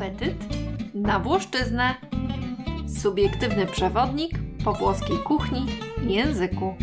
[0.00, 0.36] Apetyt
[0.94, 1.94] na Włoszczyznę.
[3.02, 5.66] Subiektywny przewodnik po włoskiej kuchni
[6.06, 6.74] i języku.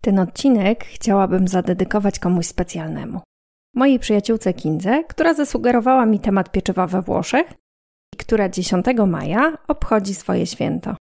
[0.00, 3.20] Ten odcinek chciałabym zadedykować komuś specjalnemu.
[3.74, 7.52] Mojej przyjaciółce Kindze, która zasugerowała mi temat pieczywa we Włoszech
[8.14, 10.99] i która 10 maja obchodzi swoje święto.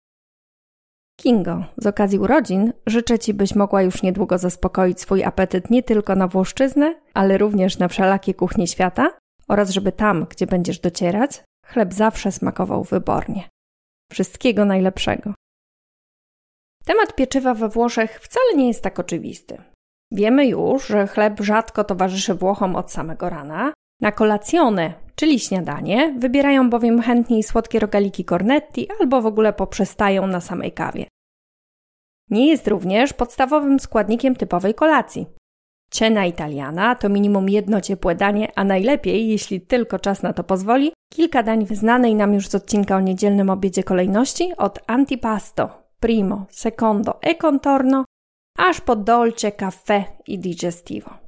[1.16, 6.16] Kingo, z okazji urodzin życzę Ci, byś mogła już niedługo zaspokoić swój apetyt nie tylko
[6.16, 9.10] na Włoszczyznę, ale również na wszelakie kuchnie świata
[9.48, 13.48] oraz żeby tam, gdzie będziesz docierać, chleb zawsze smakował wybornie.
[14.12, 15.34] Wszystkiego najlepszego.
[16.84, 19.62] Temat pieczywa we Włoszech wcale nie jest tak oczywisty.
[20.12, 23.72] Wiemy już, że chleb rzadko towarzyszy Włochom od samego rana.
[24.00, 30.40] Na kolacjone, czyli śniadanie, wybierają bowiem chętniej słodkie rogaliki cornetti albo w ogóle poprzestają na
[30.40, 31.06] samej kawie.
[32.30, 35.26] Nie jest również podstawowym składnikiem typowej kolacji.
[35.90, 40.92] Cena italiana to minimum jedno ciepłe danie, a najlepiej, jeśli tylko czas na to pozwoli,
[41.12, 47.22] kilka dań znanej nam już z odcinka o niedzielnym obiedzie kolejności od antipasto, primo, secondo
[47.22, 48.04] e contorno,
[48.58, 51.25] aż po dolce, caffè i digestivo.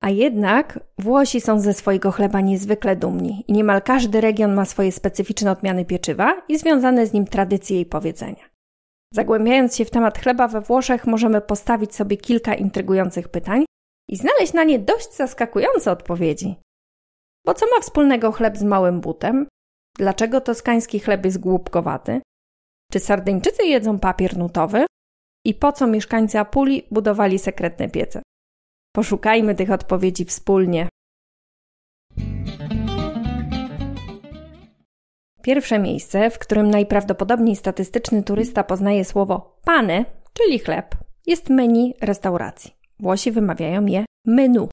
[0.00, 4.92] A jednak Włosi są ze swojego chleba niezwykle dumni i niemal każdy region ma swoje
[4.92, 8.48] specyficzne odmiany pieczywa i związane z nim tradycje i powiedzenia.
[9.14, 13.64] Zagłębiając się w temat chleba we Włoszech, możemy postawić sobie kilka intrygujących pytań
[14.10, 16.56] i znaleźć na nie dość zaskakujące odpowiedzi.
[17.46, 19.46] Bo co ma wspólnego chleb z małym butem?
[19.98, 22.20] Dlaczego toskański chleb jest głupkowaty?
[22.92, 24.86] Czy Sardyńczycy jedzą papier nutowy?
[25.46, 28.22] I po co mieszkańcy Apuli budowali sekretne piece?
[28.92, 30.88] Poszukajmy tych odpowiedzi wspólnie.
[35.42, 40.94] Pierwsze miejsce, w którym najprawdopodobniej statystyczny turysta poznaje słowo pane, czyli chleb,
[41.26, 42.74] jest menu restauracji.
[43.00, 44.68] Włosi wymawiają je menu.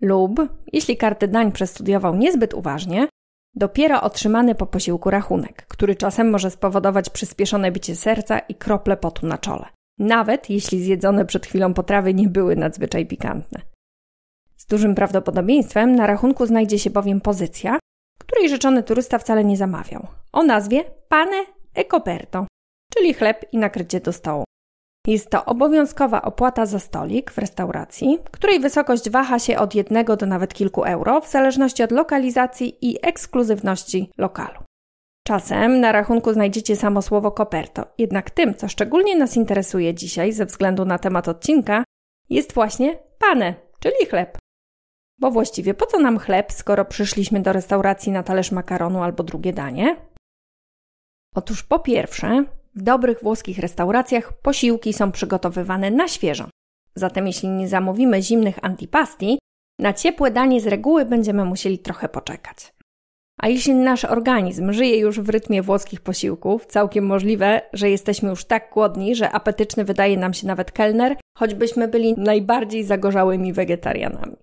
[0.00, 0.40] Lub,
[0.72, 3.08] jeśli karty dań przestudiował niezbyt uważnie,
[3.54, 9.26] dopiero otrzymany po posiłku rachunek, który czasem może spowodować przyspieszone bicie serca i krople potu
[9.26, 9.75] na czole.
[9.98, 13.60] Nawet jeśli zjedzone przed chwilą potrawy nie były nadzwyczaj pikantne.
[14.56, 17.78] Z dużym prawdopodobieństwem na rachunku znajdzie się bowiem pozycja,
[18.18, 22.46] której rzeczony turysta wcale nie zamawiał, o nazwie pane e coperto,
[22.94, 24.44] czyli chleb i nakrycie do stołu.
[25.06, 30.26] Jest to obowiązkowa opłata za stolik w restauracji, której wysokość waha się od jednego do
[30.26, 34.65] nawet kilku euro, w zależności od lokalizacji i ekskluzywności lokalu.
[35.26, 40.46] Czasem na rachunku znajdziecie samo słowo koperto, jednak tym, co szczególnie nas interesuje dzisiaj ze
[40.46, 41.84] względu na temat odcinka,
[42.30, 44.38] jest właśnie pane, czyli chleb.
[45.18, 49.52] Bo właściwie po co nam chleb, skoro przyszliśmy do restauracji na talerz makaronu albo drugie
[49.52, 49.96] danie?
[51.34, 52.44] Otóż po pierwsze,
[52.74, 56.48] w dobrych włoskich restauracjach posiłki są przygotowywane na świeżo.
[56.94, 59.38] Zatem jeśli nie zamówimy zimnych antipasti,
[59.78, 62.75] na ciepłe danie z reguły będziemy musieli trochę poczekać.
[63.40, 68.44] A jeśli nasz organizm żyje już w rytmie włoskich posiłków, całkiem możliwe, że jesteśmy już
[68.44, 74.36] tak głodni, że apetyczny wydaje nam się nawet kelner, choćbyśmy byli najbardziej zagorzałymi wegetarianami.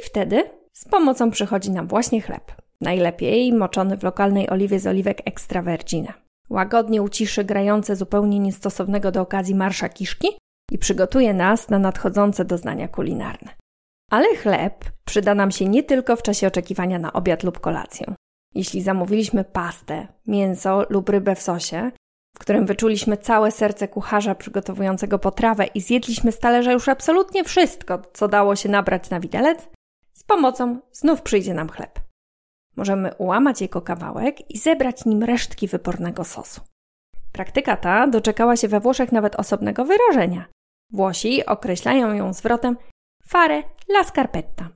[0.00, 0.42] I wtedy
[0.72, 2.52] z pomocą przychodzi nam właśnie chleb.
[2.80, 6.12] Najlepiej moczony w lokalnej oliwie z oliwek extra vergine.
[6.50, 10.28] Łagodnie uciszy grające zupełnie niestosownego do okazji marsza kiszki
[10.72, 13.50] i przygotuje nas na nadchodzące doznania kulinarne.
[14.10, 18.14] Ale chleb przyda nam się nie tylko w czasie oczekiwania na obiad lub kolację.
[18.54, 21.90] Jeśli zamówiliśmy pastę, mięso lub rybę w sosie,
[22.36, 28.02] w którym wyczuliśmy całe serce kucharza przygotowującego potrawę i zjedliśmy z talerza już absolutnie wszystko,
[28.12, 29.68] co dało się nabrać na widelec,
[30.12, 32.00] z pomocą znów przyjdzie nam chleb.
[32.76, 36.60] Możemy ułamać jego kawałek i zebrać nim resztki wybornego sosu.
[37.32, 40.44] Praktyka ta doczekała się we Włoszech nawet osobnego wyrażenia.
[40.92, 42.76] Włosi określają ją zwrotem
[43.28, 44.68] fare la scarpetta.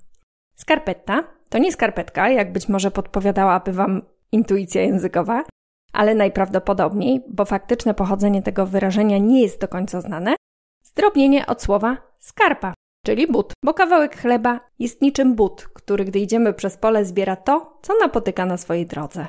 [0.54, 4.02] Scarpetta to nie skarpetka, jak być może podpowiadałaby Wam
[4.32, 5.44] intuicja językowa,
[5.92, 10.34] ale najprawdopodobniej, bo faktyczne pochodzenie tego wyrażenia nie jest do końca znane,
[10.82, 12.74] zdrobnienie od słowa skarpa,
[13.06, 17.78] czyli but, bo kawałek chleba jest niczym but, który gdy idziemy przez pole zbiera to,
[17.82, 19.26] co napotyka na swojej drodze.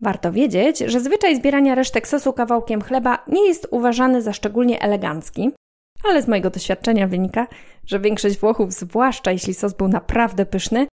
[0.00, 5.52] Warto wiedzieć, że zwyczaj zbierania resztek sosu kawałkiem chleba nie jest uważany za szczególnie elegancki,
[6.08, 7.46] ale z mojego doświadczenia wynika,
[7.86, 10.86] że większość Włochów, zwłaszcza jeśli sos był naprawdę pyszny,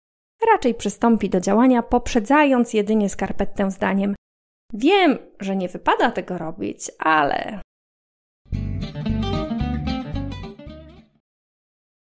[0.53, 4.15] raczej przystąpi do działania, poprzedzając jedynie skarpettę zdaniem:
[4.73, 7.61] Wiem, że nie wypada tego robić, ale.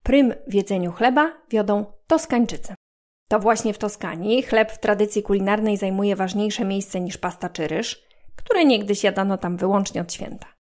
[0.03, 2.73] Prym w jedzeniu chleba wiodą Toskańczycy.
[3.29, 8.03] To właśnie w Toskanii chleb w tradycji kulinarnej zajmuje ważniejsze miejsce niż pasta czy ryż,
[8.35, 10.58] które niegdyś jadano tam wyłącznie od święta.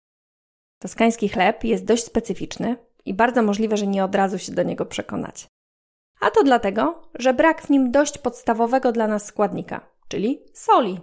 [0.80, 4.86] Toskański chleb jest dość specyficzny i bardzo możliwe, że nie od razu się do niego
[4.86, 5.48] przekonać.
[6.22, 11.00] A to dlatego, że brak w nim dość podstawowego dla nas składnika, czyli soli.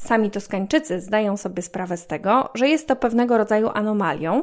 [0.00, 4.42] Sami Toskańczycy zdają sobie sprawę z tego, że jest to pewnego rodzaju anomalią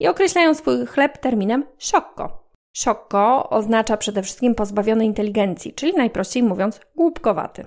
[0.00, 2.46] i określają swój chleb terminem sciocco.
[2.76, 7.66] Sciocco oznacza przede wszystkim pozbawiony inteligencji, czyli najprościej mówiąc głupkowaty.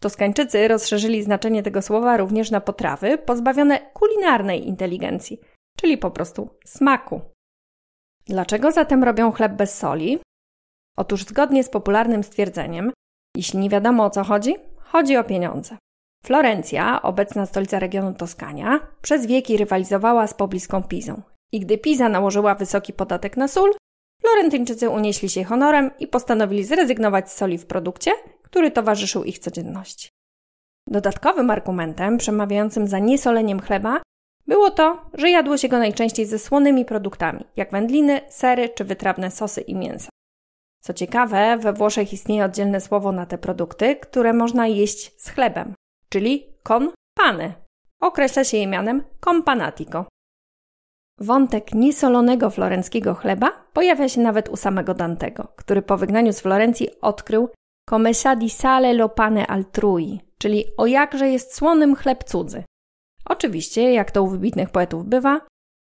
[0.00, 5.40] Toskańczycy rozszerzyli znaczenie tego słowa również na potrawy pozbawione kulinarnej inteligencji,
[5.76, 7.20] czyli po prostu smaku.
[8.26, 10.18] Dlaczego zatem robią chleb bez soli?
[10.96, 12.92] Otóż zgodnie z popularnym stwierdzeniem,
[13.36, 15.76] jeśli nie wiadomo o co chodzi, chodzi o pieniądze.
[16.24, 21.22] Florencja, obecna stolica regionu Toskania, przez wieki rywalizowała z pobliską Pizą.
[21.52, 23.70] I gdy Piza nałożyła wysoki podatek na sól,
[24.32, 28.10] Florentyńczycy unieśli się honorem i postanowili zrezygnować z soli w produkcie,
[28.42, 30.08] który towarzyszył ich codzienności.
[30.86, 34.02] Dodatkowym argumentem przemawiającym za niesoleniem chleba
[34.46, 39.30] było to, że jadło się go najczęściej ze słonymi produktami, jak wędliny, sery czy wytrawne
[39.30, 40.08] sosy i mięsa.
[40.80, 45.74] Co ciekawe, we Włoszech istnieje oddzielne słowo na te produkty, które można jeść z chlebem,
[46.08, 47.52] czyli con pane.
[48.00, 50.04] Określa się je mianem companatico.
[51.20, 57.00] Wątek niesolonego florenckiego chleba pojawia się nawet u samego Dantego, który po wygnaniu z Florencji
[57.00, 57.48] odkrył
[57.90, 62.64] come sa di sale lo pane altrui, czyli o jakże jest słonym chleb cudzy.
[63.24, 65.40] Oczywiście, jak to u wybitnych poetów bywa,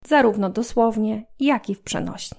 [0.04, 2.38] zarówno dosłownie, jak i w przenośni.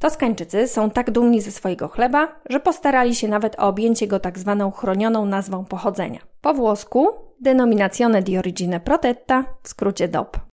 [0.00, 4.38] Toskańczycy są tak dumni ze swojego chleba, że postarali się nawet o objęcie go tak
[4.38, 6.20] zwaną chronioną nazwą pochodzenia.
[6.40, 7.08] Po włosku
[7.40, 10.51] Denominazione di origine protetta, w skrócie DOP.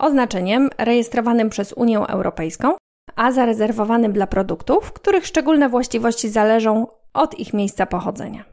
[0.00, 2.76] Oznaczeniem rejestrowanym przez Unię Europejską,
[3.16, 8.44] a zarezerwowanym dla produktów, których szczególne właściwości zależą od ich miejsca pochodzenia.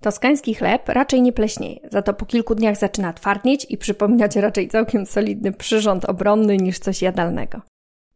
[0.00, 4.68] Toskański chleb raczej nie pleśnieje, za to po kilku dniach zaczyna twardnieć i przypominać raczej
[4.68, 7.60] całkiem solidny przyrząd obronny niż coś jadalnego.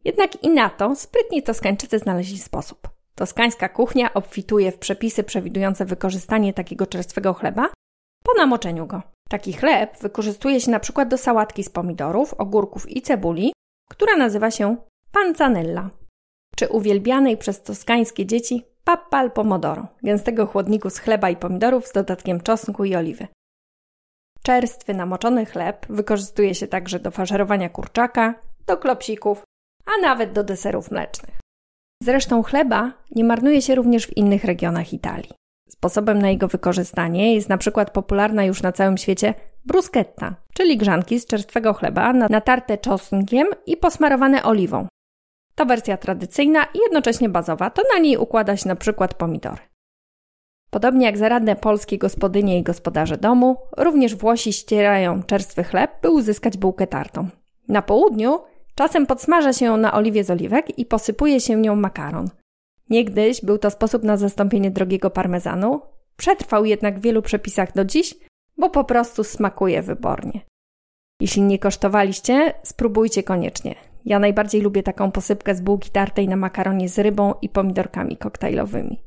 [0.05, 2.98] Jednak i na to sprytni Toskańczycy znaleźli sposób.
[3.19, 7.69] Toskańska kuchnia obfituje w przepisy przewidujące wykorzystanie takiego czerstwego chleba
[8.23, 9.01] po namoczeniu go.
[9.29, 13.53] Taki chleb wykorzystuje się na przykład do sałatki z pomidorów, ogórków i cebuli,
[13.89, 14.77] która nazywa się
[15.11, 15.89] panzanella,
[16.55, 21.91] czy uwielbianej przez toskańskie dzieci pappa al pomodoro, gęstego chłodniku z chleba i pomidorów z
[21.91, 23.27] dodatkiem czosnku i oliwy.
[24.43, 28.35] Czerstwy namoczony chleb wykorzystuje się także do faszerowania kurczaka,
[28.65, 29.43] do klopsików,
[29.85, 31.38] a nawet do deserów mlecznych.
[32.03, 35.31] Zresztą chleba nie marnuje się również w innych regionach Italii.
[35.69, 39.33] Sposobem na jego wykorzystanie jest na przykład popularna już na całym świecie
[39.65, 44.87] bruschetta, czyli grzanki z czerstwego chleba natarte czosnkiem i posmarowane oliwą,
[45.55, 49.61] to wersja tradycyjna i jednocześnie bazowa, to na niej układa się na przykład pomidory.
[50.69, 56.57] Podobnie jak zaradne polskie gospodynie i gospodarze domu, również Włosi ścierają czerstwy chleb, by uzyskać
[56.57, 57.27] bułkę tartą.
[57.67, 58.39] Na południu
[58.79, 62.29] czasem podsmaża się ją na oliwie z oliwek i posypuje się nią makaron.
[62.89, 65.81] Niegdyś był to sposób na zastąpienie drogiego parmezanu,
[66.17, 68.15] przetrwał jednak w wielu przepisach do dziś,
[68.57, 70.41] bo po prostu smakuje wybornie.
[71.21, 73.75] Jeśli nie kosztowaliście, spróbujcie koniecznie.
[74.05, 78.99] Ja najbardziej lubię taką posypkę z bułki tartej na makaronie z rybą i pomidorkami koktajlowymi.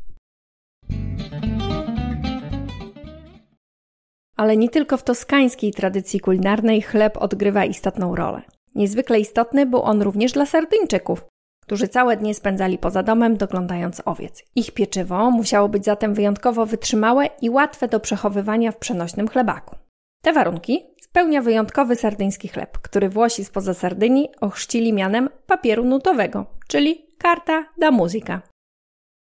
[4.37, 8.43] Ale nie tylko w toskańskiej tradycji kulinarnej chleb odgrywa istotną rolę.
[8.75, 11.25] Niezwykle istotny był on również dla Sardyńczyków,
[11.63, 14.45] którzy całe dnie spędzali poza domem doglądając owiec.
[14.55, 19.77] Ich pieczywo musiało być zatem wyjątkowo wytrzymałe i łatwe do przechowywania w przenośnym chlebaku.
[20.23, 27.07] Te warunki spełnia wyjątkowy sardyński chleb, który Włosi spoza Sardynii ochrzcili mianem papieru nutowego, czyli
[27.19, 28.43] karta da musica.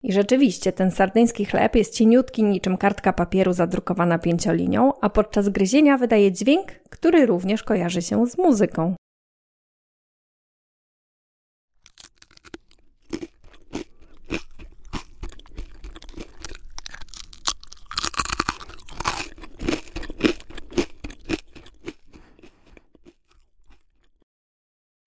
[0.03, 5.99] I rzeczywiście ten sardyński chleb jest cieniutki niczym kartka papieru zadrukowana pięciolinią, a podczas gryzienia
[5.99, 8.95] wydaje dźwięk, który również kojarzy się z muzyką.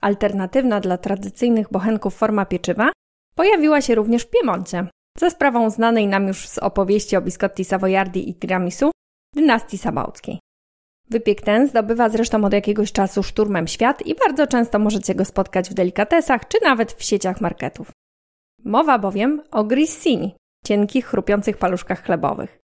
[0.04, 2.92] Alternatywna dla tradycyjnych bochenków forma pieczywa
[3.36, 4.88] pojawiła się również w Piemoncie,
[5.20, 8.92] za sprawą znanej nam już z opowieści o biscotti savoiardi i tiramisu
[9.36, 10.40] dynastii sabałckiej.
[11.10, 15.70] Wypiek ten zdobywa zresztą od jakiegoś czasu szturmem świat i bardzo często możecie go spotkać
[15.70, 17.92] w delikatesach czy nawet w sieciach marketów.
[18.64, 22.63] Mowa bowiem o grissini, cienkich, chrupiących paluszkach chlebowych.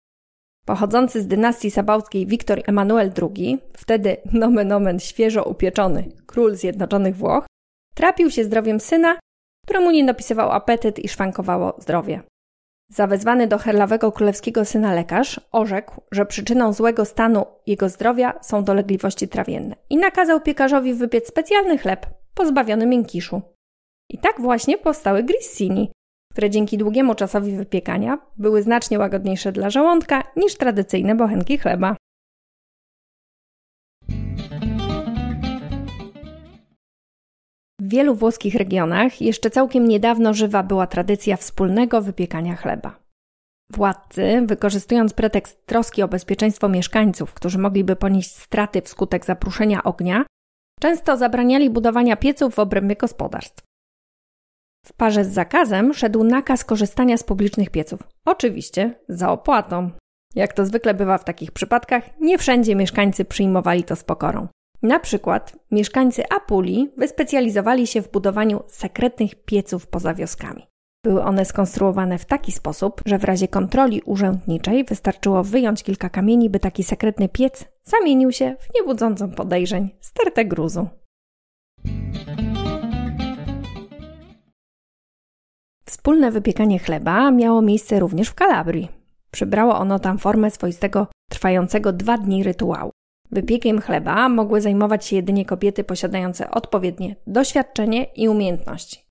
[0.68, 7.46] Pochodzący z dynastii sabałskiej Wiktor Emanuel II, wtedy nomen omen świeżo upieczony król Zjednoczonych Włoch,
[7.96, 9.16] trapił się zdrowiem syna,
[9.66, 12.22] któremu nie dopisywał apetyt i szwankowało zdrowie.
[12.92, 19.28] Zawezwany do herlawego królewskiego syna lekarz orzekł, że przyczyną złego stanu jego zdrowia są dolegliwości
[19.28, 23.42] trawienne i nakazał piekarzowi wypiec specjalny chleb pozbawiony miękiszu.
[24.10, 25.92] I tak właśnie powstały grissini,
[26.38, 31.96] które dzięki długiemu czasowi wypiekania były znacznie łagodniejsze dla żołądka niż tradycyjne bochenki chleba.
[37.82, 43.00] W wielu włoskich regionach jeszcze całkiem niedawno żywa była tradycja wspólnego wypiekania chleba.
[43.74, 50.26] Władcy, wykorzystując pretekst troski o bezpieczeństwo mieszkańców, którzy mogliby ponieść straty wskutek zapruszenia ognia,
[50.82, 53.67] często zabraniali budowania pieców w obrębie gospodarstw.
[54.88, 58.00] W parze z zakazem szedł nakaz korzystania z publicznych pieców.
[58.26, 59.90] Oczywiście za opłatą.
[60.36, 64.48] Jak to zwykle bywa w takich przypadkach, nie wszędzie mieszkańcy przyjmowali to z pokorą.
[64.82, 70.68] Na przykład mieszkańcy Apulii wyspecjalizowali się w budowaniu sekretnych pieców poza wioskami.
[71.04, 76.50] Były one skonstruowane w taki sposób, że w razie kontroli urzędniczej wystarczyło wyjąć kilka kamieni,
[76.50, 80.88] by taki sekretny piec zamienił się w niebudzącą podejrzeń stertę gruzu.
[85.98, 88.90] Wspólne wypiekanie chleba miało miejsce również w Kalabrii.
[89.32, 92.92] Przybrało ono tam formę swoistego, trwającego dwa dni rytuału.
[93.32, 99.06] Wypiekiem chleba mogły zajmować się jedynie kobiety posiadające odpowiednie doświadczenie i umiejętności.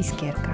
[0.00, 0.53] Iskierka.